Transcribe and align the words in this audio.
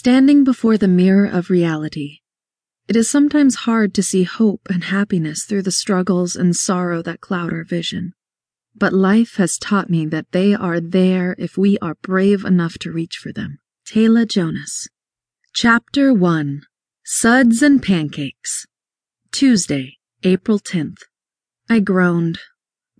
Standing 0.00 0.44
before 0.44 0.78
the 0.78 0.86
mirror 0.86 1.26
of 1.26 1.50
reality, 1.50 2.20
it 2.86 2.94
is 2.94 3.10
sometimes 3.10 3.66
hard 3.66 3.92
to 3.94 4.02
see 4.04 4.22
hope 4.22 4.60
and 4.70 4.84
happiness 4.84 5.42
through 5.42 5.62
the 5.62 5.72
struggles 5.72 6.36
and 6.36 6.54
sorrow 6.54 7.02
that 7.02 7.20
cloud 7.20 7.52
our 7.52 7.64
vision. 7.64 8.12
But 8.76 8.92
life 8.92 9.34
has 9.38 9.58
taught 9.58 9.90
me 9.90 10.06
that 10.06 10.30
they 10.30 10.54
are 10.54 10.78
there 10.78 11.34
if 11.36 11.58
we 11.58 11.78
are 11.78 11.96
brave 12.00 12.44
enough 12.44 12.78
to 12.82 12.92
reach 12.92 13.16
for 13.16 13.32
them. 13.32 13.58
Tayla 13.92 14.28
Jonas. 14.30 14.86
Chapter 15.52 16.14
1 16.14 16.60
Suds 17.04 17.60
and 17.60 17.82
Pancakes. 17.82 18.66
Tuesday, 19.32 19.96
April 20.22 20.60
10th. 20.60 20.98
I 21.68 21.80
groaned. 21.80 22.38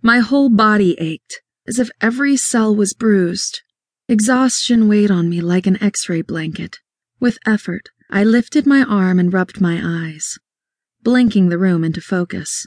My 0.01 0.19
whole 0.19 0.49
body 0.49 0.97
ached, 0.99 1.39
as 1.65 1.79
if 1.79 1.91
every 2.01 2.35
cell 2.35 2.75
was 2.75 2.93
bruised. 2.93 3.61
Exhaustion 4.09 4.89
weighed 4.89 5.11
on 5.11 5.29
me 5.29 5.39
like 5.39 5.65
an 5.65 5.81
x-ray 5.81 6.23
blanket. 6.23 6.79
With 7.19 7.37
effort, 7.45 7.89
I 8.09 8.23
lifted 8.23 8.65
my 8.65 8.83
arm 8.83 9.19
and 9.19 9.33
rubbed 9.33 9.59
my 9.59 9.81
eyes, 9.83 10.37
blinking 11.03 11.49
the 11.49 11.57
room 11.57 11.83
into 11.83 12.01
focus. 12.01 12.65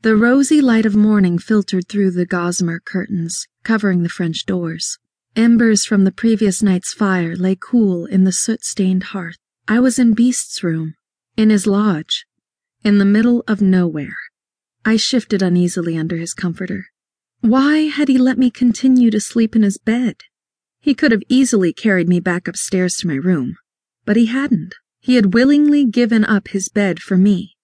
The 0.00 0.16
rosy 0.16 0.62
light 0.62 0.86
of 0.86 0.96
morning 0.96 1.38
filtered 1.38 1.86
through 1.86 2.12
the 2.12 2.24
gossamer 2.24 2.80
curtains, 2.80 3.46
covering 3.62 4.02
the 4.02 4.08
French 4.08 4.46
doors. 4.46 4.98
Embers 5.36 5.84
from 5.84 6.04
the 6.04 6.10
previous 6.10 6.62
night's 6.62 6.94
fire 6.94 7.36
lay 7.36 7.54
cool 7.54 8.06
in 8.06 8.24
the 8.24 8.32
soot-stained 8.32 9.04
hearth. 9.04 9.36
I 9.68 9.78
was 9.78 9.98
in 9.98 10.14
Beast's 10.14 10.64
room, 10.64 10.94
in 11.36 11.50
his 11.50 11.66
lodge, 11.66 12.24
in 12.82 12.96
the 12.96 13.04
middle 13.04 13.44
of 13.46 13.60
nowhere. 13.60 14.16
I 14.86 14.96
shifted 14.96 15.42
uneasily 15.42 15.98
under 15.98 16.16
his 16.16 16.32
comforter. 16.32 16.86
Why 17.42 17.80
had 17.80 18.08
he 18.08 18.16
let 18.16 18.38
me 18.38 18.50
continue 18.50 19.10
to 19.10 19.20
sleep 19.20 19.54
in 19.54 19.62
his 19.62 19.76
bed? 19.76 20.16
He 20.82 20.94
could 20.94 21.12
have 21.12 21.22
easily 21.28 21.74
carried 21.74 22.08
me 22.08 22.20
back 22.20 22.48
upstairs 22.48 22.96
to 22.96 23.06
my 23.06 23.14
room, 23.14 23.56
but 24.06 24.16
he 24.16 24.26
hadn't. 24.26 24.74
He 24.98 25.16
had 25.16 25.34
willingly 25.34 25.84
given 25.84 26.24
up 26.24 26.48
his 26.48 26.70
bed 26.70 27.00
for 27.00 27.18
me, 27.18 27.54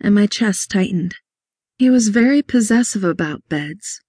and 0.00 0.14
my 0.14 0.26
chest 0.26 0.70
tightened. 0.70 1.16
He 1.76 1.90
was 1.90 2.08
very 2.08 2.40
possessive 2.40 3.04
about 3.04 3.46
beds, 3.50 4.00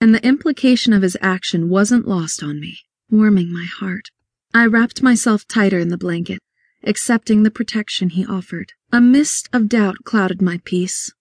and 0.00 0.14
the 0.14 0.24
implication 0.24 0.92
of 0.92 1.02
his 1.02 1.16
action 1.20 1.68
wasn't 1.68 2.06
lost 2.06 2.40
on 2.40 2.60
me, 2.60 2.78
warming 3.10 3.52
my 3.52 3.64
heart. 3.64 4.10
I 4.52 4.66
wrapped 4.66 5.02
myself 5.02 5.44
tighter 5.48 5.80
in 5.80 5.88
the 5.88 5.98
blanket, 5.98 6.38
accepting 6.84 7.42
the 7.42 7.50
protection 7.50 8.10
he 8.10 8.24
offered. 8.24 8.74
A 8.92 9.00
mist 9.00 9.48
of 9.52 9.68
doubt 9.68 9.96
clouded 10.04 10.40
my 10.40 10.60
peace. 10.64 11.12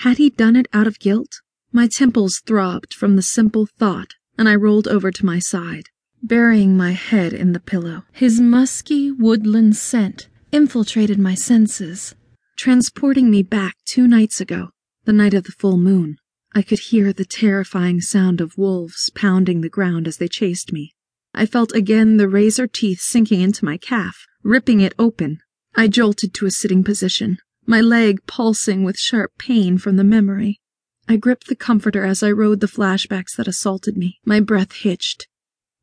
Had 0.00 0.18
he 0.18 0.28
done 0.28 0.56
it 0.56 0.68
out 0.74 0.86
of 0.86 0.98
guilt? 0.98 1.40
My 1.72 1.86
temples 1.86 2.42
throbbed 2.44 2.92
from 2.92 3.16
the 3.16 3.22
simple 3.22 3.66
thought, 3.78 4.12
and 4.36 4.50
I 4.50 4.54
rolled 4.54 4.86
over 4.86 5.10
to 5.10 5.24
my 5.24 5.38
side 5.38 5.84
burying 6.22 6.76
my 6.76 6.92
head 6.92 7.32
in 7.32 7.52
the 7.52 7.60
pillow. 7.60 8.04
His 8.12 8.40
musky 8.40 9.10
woodland 9.10 9.76
scent 9.76 10.28
infiltrated 10.52 11.18
my 11.18 11.34
senses, 11.34 12.14
transporting 12.56 13.30
me 13.30 13.42
back 13.42 13.76
two 13.84 14.06
nights 14.06 14.40
ago, 14.40 14.68
the 15.04 15.12
night 15.12 15.34
of 15.34 15.44
the 15.44 15.52
full 15.52 15.76
moon. 15.76 16.16
I 16.54 16.62
could 16.62 16.78
hear 16.78 17.12
the 17.12 17.24
terrifying 17.24 18.00
sound 18.00 18.40
of 18.40 18.58
wolves 18.58 19.10
pounding 19.14 19.62
the 19.62 19.70
ground 19.70 20.06
as 20.06 20.18
they 20.18 20.28
chased 20.28 20.72
me. 20.72 20.92
I 21.34 21.46
felt 21.46 21.74
again 21.74 22.18
the 22.18 22.28
razor 22.28 22.66
teeth 22.66 23.00
sinking 23.00 23.40
into 23.40 23.64
my 23.64 23.78
calf, 23.78 24.26
ripping 24.42 24.80
it 24.80 24.94
open. 24.98 25.38
I 25.74 25.88
jolted 25.88 26.34
to 26.34 26.46
a 26.46 26.50
sitting 26.50 26.84
position, 26.84 27.38
my 27.64 27.80
leg 27.80 28.26
pulsing 28.26 28.84
with 28.84 28.98
sharp 28.98 29.32
pain 29.38 29.78
from 29.78 29.96
the 29.96 30.04
memory. 30.04 30.60
I 31.08 31.16
gripped 31.16 31.48
the 31.48 31.56
comforter 31.56 32.04
as 32.04 32.22
I 32.22 32.30
rode 32.30 32.60
the 32.60 32.66
flashbacks 32.66 33.34
that 33.36 33.48
assaulted 33.48 33.96
me. 33.96 34.18
My 34.24 34.40
breath 34.40 34.72
hitched, 34.72 35.26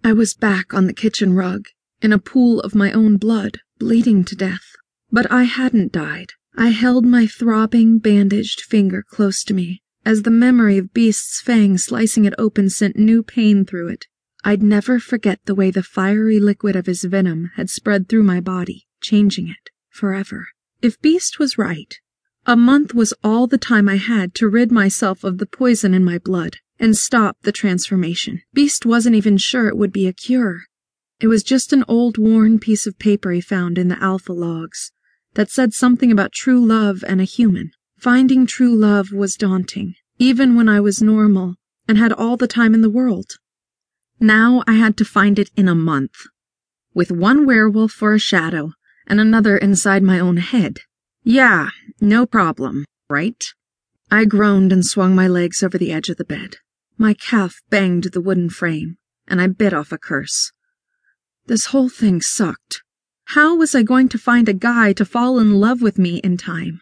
I 0.01 0.13
was 0.13 0.33
back 0.33 0.73
on 0.73 0.87
the 0.87 0.93
kitchen 0.93 1.33
rug, 1.33 1.67
in 2.01 2.13
a 2.13 2.19
pool 2.19 2.61
of 2.61 2.73
my 2.73 2.91
own 2.93 3.17
blood, 3.17 3.59
bleeding 3.79 4.23
to 4.25 4.35
death. 4.35 4.75
But 5.11 5.29
I 5.31 5.43
hadn't 5.43 5.91
died. 5.91 6.31
I 6.55 6.69
held 6.69 7.05
my 7.05 7.27
throbbing, 7.27 7.99
bandaged 7.99 8.61
finger 8.61 9.03
close 9.03 9.43
to 9.43 9.53
me, 9.53 9.81
as 10.05 10.23
the 10.23 10.31
memory 10.31 10.77
of 10.77 10.93
Beast's 10.93 11.41
fang 11.41 11.77
slicing 11.77 12.25
it 12.25 12.33
open 12.37 12.69
sent 12.69 12.97
new 12.97 13.23
pain 13.23 13.65
through 13.65 13.89
it. 13.89 14.05
I'd 14.43 14.63
never 14.63 14.99
forget 14.99 15.41
the 15.45 15.55
way 15.55 15.69
the 15.69 15.83
fiery 15.83 16.39
liquid 16.39 16.75
of 16.77 16.85
his 16.85 17.03
venom 17.03 17.51
had 17.55 17.69
spread 17.69 18.07
through 18.07 18.23
my 18.23 18.39
body, 18.39 18.87
changing 19.01 19.49
it, 19.49 19.69
forever. 19.89 20.47
If 20.81 21.01
Beast 21.01 21.39
was 21.39 21.57
right, 21.57 21.93
a 22.45 22.55
month 22.55 22.93
was 22.93 23.13
all 23.21 23.47
the 23.47 23.57
time 23.57 23.89
I 23.89 23.97
had 23.97 24.33
to 24.35 24.47
rid 24.47 24.71
myself 24.71 25.25
of 25.25 25.39
the 25.39 25.45
poison 25.45 25.93
in 25.93 26.05
my 26.05 26.17
blood 26.17 26.55
and 26.79 26.95
stop 26.95 27.37
the 27.41 27.51
transformation. 27.51 28.41
Beast 28.53 28.85
wasn't 28.85 29.15
even 29.15 29.37
sure 29.37 29.67
it 29.67 29.77
would 29.77 29.91
be 29.91 30.07
a 30.07 30.13
cure. 30.13 30.61
It 31.19 31.27
was 31.27 31.43
just 31.43 31.73
an 31.73 31.83
old 31.87 32.17
worn 32.17 32.59
piece 32.59 32.87
of 32.87 32.97
paper 32.97 33.31
he 33.31 33.41
found 33.41 33.77
in 33.77 33.89
the 33.89 34.01
alpha 34.01 34.31
logs 34.31 34.91
that 35.33 35.51
said 35.51 35.73
something 35.73 36.11
about 36.11 36.31
true 36.31 36.65
love 36.65 37.03
and 37.07 37.19
a 37.19 37.25
human. 37.25 37.71
Finding 37.99 38.45
true 38.45 38.75
love 38.75 39.11
was 39.11 39.35
daunting, 39.35 39.95
even 40.17 40.55
when 40.55 40.69
I 40.69 40.79
was 40.79 41.01
normal 41.01 41.55
and 41.87 41.97
had 41.97 42.13
all 42.13 42.37
the 42.37 42.47
time 42.47 42.73
in 42.73 42.81
the 42.81 42.89
world. 42.89 43.31
Now 44.19 44.63
I 44.65 44.73
had 44.73 44.95
to 44.97 45.05
find 45.05 45.37
it 45.37 45.49
in 45.57 45.67
a 45.67 45.75
month, 45.75 46.15
with 46.93 47.11
one 47.11 47.45
werewolf 47.45 47.91
for 47.91 48.13
a 48.13 48.19
shadow 48.19 48.71
and 49.07 49.19
another 49.19 49.57
inside 49.57 50.03
my 50.03 50.19
own 50.19 50.37
head. 50.37 50.79
Yeah, 51.23 51.69
no 51.99 52.25
problem, 52.25 52.85
right? 53.09 53.43
I 54.09 54.25
groaned 54.25 54.71
and 54.71 54.85
swung 54.85 55.13
my 55.13 55.27
legs 55.27 55.61
over 55.61 55.77
the 55.77 55.91
edge 55.91 56.09
of 56.09 56.17
the 56.17 56.25
bed. 56.25 56.55
My 57.01 57.13
calf 57.13 57.61
banged 57.69 58.11
the 58.11 58.19
wooden 58.19 58.49
frame, 58.49 58.97
and 59.25 59.39
I 59.39 59.47
bit 59.47 59.73
off 59.73 59.93
a 59.93 59.97
curse. 59.97 60.51
This 61.45 61.67
whole 61.67 61.87
thing 61.87 62.19
sucked. 62.19 62.83
How 63.27 63.55
was 63.55 63.73
I 63.73 63.83
going 63.83 64.09
to 64.09 64.17
find 64.17 64.49
a 64.49 64.53
guy 64.53 64.91
to 64.93 65.05
fall 65.05 65.39
in 65.39 65.53
love 65.53 65.81
with 65.81 65.97
me 65.97 66.17
in 66.17 66.35
time? 66.35 66.81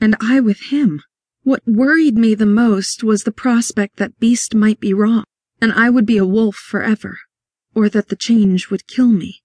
And 0.00 0.14
I 0.20 0.38
with 0.38 0.70
him? 0.70 1.02
What 1.42 1.66
worried 1.66 2.16
me 2.16 2.36
the 2.36 2.46
most 2.46 3.02
was 3.02 3.24
the 3.24 3.32
prospect 3.32 3.96
that 3.96 4.20
Beast 4.20 4.54
might 4.54 4.78
be 4.78 4.94
wrong, 4.94 5.24
and 5.60 5.72
I 5.72 5.90
would 5.90 6.06
be 6.06 6.16
a 6.16 6.24
wolf 6.24 6.54
forever, 6.54 7.18
or 7.74 7.88
that 7.88 8.08
the 8.08 8.14
change 8.14 8.70
would 8.70 8.86
kill 8.86 9.08
me. 9.08 9.42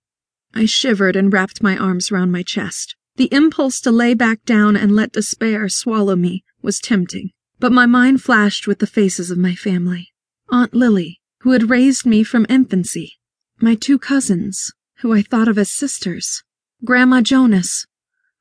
I 0.54 0.66
shivered 0.66 1.16
and 1.16 1.34
wrapped 1.34 1.64
my 1.64 1.76
arms 1.76 2.12
round 2.12 2.32
my 2.32 2.44
chest. 2.44 2.96
The 3.16 3.34
impulse 3.34 3.82
to 3.82 3.92
lay 3.92 4.14
back 4.14 4.46
down 4.46 4.76
and 4.76 4.96
let 4.96 5.14
despair 5.14 5.68
swallow 5.68 6.16
me 6.16 6.44
was 6.62 6.80
tempting, 6.80 7.32
but 7.62 7.72
my 7.72 7.86
mind 7.86 8.24
flashed 8.24 8.66
with 8.66 8.80
the 8.80 8.88
faces 8.88 9.30
of 9.30 9.38
my 9.38 9.54
family. 9.54 10.10
Aunt 10.50 10.74
Lily, 10.74 11.22
who 11.42 11.52
had 11.52 11.70
raised 11.70 12.08
me 12.08 12.24
from 12.24 12.48
infancy, 12.50 13.20
my 13.60 13.76
two 13.76 14.00
cousins, 14.00 14.74
who 14.98 15.14
I 15.14 15.22
thought 15.22 15.48
of 15.48 15.60
as 15.60 15.72
sisters, 15.72 16.44
Grandma 16.84 17.22
Jonas, 17.22 17.86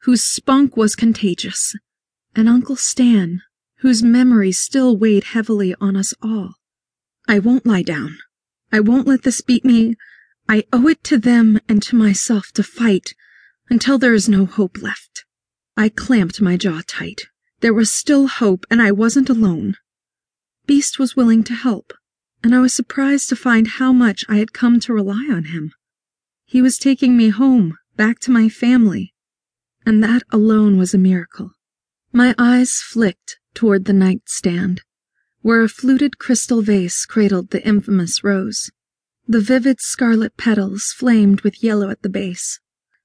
whose 0.05 0.25
spunk 0.25 0.75
was 0.75 0.97
contagious, 0.97 1.77
and 2.35 2.49
Uncle 2.49 2.77
Stan, 2.77 3.43
whose 3.81 4.03
memory 4.03 4.53
still 4.53 4.97
weighed 4.97 5.25
heavily 5.25 5.75
on 5.83 5.97
us 5.97 6.15
all. 6.23 6.55
I 7.29 7.41
won't 7.41 7.67
lie 7.67 7.83
down. 7.83 8.17
I 8.73 8.81
won't 8.81 9.07
let 9.07 9.23
this 9.23 9.43
beat 9.43 9.67
me. 9.67 9.97
I 10.49 10.65
owe 10.73 10.89
it 10.89 11.05
to 11.05 11.19
them 11.19 11.61
and 11.69 11.83
to 11.83 11.95
myself 11.95 12.53
to 12.55 12.63
fight 12.63 13.15
until 13.69 13.99
there 13.99 14.15
is 14.15 14.31
no 14.31 14.47
hope 14.47 14.81
left. 14.81 15.27
I 15.77 15.91
clamped 15.91 16.41
my 16.41 16.57
jaw 16.57 16.81
tight. 16.87 17.21
There 17.61 17.75
was 17.75 17.93
still 17.93 18.27
hope, 18.27 18.67
and 18.71 18.81
I 18.81 18.93
wasn't 18.93 19.31
alone. 19.31 19.77
Beast 20.67 20.99
was 20.99 21.17
willing 21.17 21.43
to 21.45 21.55
help 21.55 21.93
and 22.43 22.55
I 22.55 22.61
was 22.61 22.75
surprised 22.75 23.29
to 23.29 23.37
find 23.37 23.67
how 23.67 23.93
much 23.93 24.25
I 24.29 24.37
had 24.37 24.53
come 24.53 24.81
to 24.81 24.95
rely 24.95 25.29
on 25.31 25.45
him. 25.45 25.73
He 26.45 26.63
was 26.63 26.79
taking 26.79 27.17
me 27.17 27.29
home, 27.29 27.77
back 27.97 28.19
to 28.21 28.31
my 28.31 28.49
family, 28.49 29.13
and 29.85 30.03
that 30.03 30.23
alone 30.31 30.79
was 30.79 30.95
a 30.95 30.99
miracle. 30.99 31.53
My 32.13 32.35
eyes 32.39 32.81
flicked 32.83 33.39
toward 33.55 33.85
the 33.85 33.93
nightstand, 33.93 34.83
where 35.43 35.63
a 35.63 35.69
fluted 35.69 36.19
crystal 36.19 36.63
vase 36.63 37.05
cradled 37.05 37.51
the 37.51 37.67
infamous 37.67 38.25
rose. 38.25 38.71
The 39.29 39.41
vivid 39.41 39.81
scarlet 39.81 40.37
petals 40.37 40.95
flamed 40.97 41.43
with 41.43 41.63
yellow 41.63 41.91
at 41.91 42.03
the 42.03 42.09
base. 42.09 42.59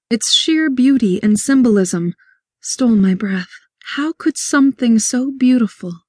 Its 0.09 0.33
sheer 0.33 0.69
beauty 0.69 1.21
and 1.21 1.39
symbolism 1.39 2.13
stole 2.61 2.95
my 2.95 3.13
breath. 3.13 3.51
How 3.93 4.13
could 4.13 4.37
something 4.37 4.99
so 4.99 5.31
beautiful 5.31 6.05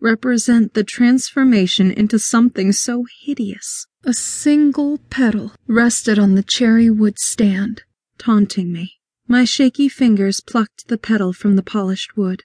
represent 0.00 0.72
the 0.72 0.82
transformation 0.82 1.90
into 1.90 2.18
something 2.18 2.72
so 2.72 3.04
hideous. 3.22 3.86
A 4.04 4.14
single 4.14 4.98
petal 5.10 5.52
rested 5.66 6.18
on 6.18 6.34
the 6.34 6.42
cherry 6.42 6.88
wood 6.88 7.18
stand, 7.18 7.82
taunting 8.18 8.72
me. 8.72 8.94
My 9.28 9.44
shaky 9.44 9.88
fingers 9.88 10.40
plucked 10.40 10.88
the 10.88 10.98
petal 10.98 11.32
from 11.32 11.56
the 11.56 11.62
polished 11.62 12.16
wood. 12.16 12.44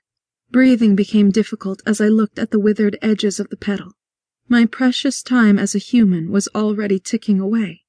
Breathing 0.51 0.95
became 0.95 1.31
difficult 1.31 1.81
as 1.85 1.99
I 2.01 2.07
looked 2.07 2.37
at 2.37 2.51
the 2.51 2.59
withered 2.59 2.97
edges 3.01 3.39
of 3.39 3.49
the 3.49 3.57
petal. 3.57 3.93
My 4.47 4.65
precious 4.65 5.23
time 5.23 5.57
as 5.57 5.73
a 5.73 5.79
human 5.79 6.31
was 6.31 6.49
already 6.53 6.99
ticking 6.99 7.39
away. 7.39 7.81